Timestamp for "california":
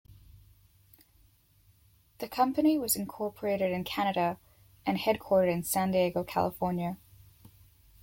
6.23-6.97